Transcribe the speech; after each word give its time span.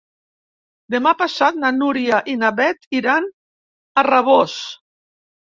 Demà 0.93 1.11
passat 1.19 1.59
na 1.65 1.71
Núria 1.81 2.21
i 2.33 2.35
na 2.45 2.51
Beth 2.61 2.89
iran 3.01 3.29
a 4.03 4.09
Rabós. 4.09 4.57